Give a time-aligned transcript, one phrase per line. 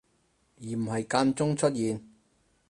[0.59, 2.01] 而唔係間中出現